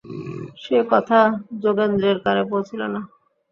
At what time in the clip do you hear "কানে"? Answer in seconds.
2.23-2.43